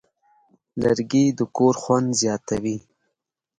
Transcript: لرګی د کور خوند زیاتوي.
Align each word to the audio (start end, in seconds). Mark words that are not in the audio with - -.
لرګی 0.81 1.25
د 1.37 1.39
کور 1.55 1.73
خوند 1.81 2.09
زیاتوي. 2.21 2.77